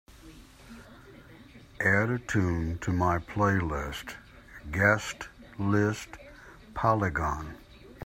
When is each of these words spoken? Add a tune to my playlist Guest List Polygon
Add 1.79 2.09
a 2.09 2.17
tune 2.17 2.79
to 2.79 2.91
my 2.91 3.19
playlist 3.19 4.15
Guest 4.71 5.27
List 5.59 6.07
Polygon 6.73 7.55